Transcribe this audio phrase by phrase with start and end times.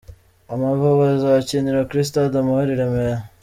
[0.53, 3.19] Amavubi azakinira kuri Stade Amahoro i Remera.